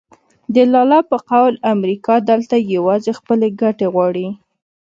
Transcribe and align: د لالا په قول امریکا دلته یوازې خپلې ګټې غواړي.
د 0.53 0.55
لالا 0.73 0.99
په 1.09 1.17
قول 1.29 1.53
امریکا 1.73 2.15
دلته 2.31 2.55
یوازې 2.75 3.11
خپلې 3.19 3.47
ګټې 3.61 3.87
غواړي. 3.93 4.27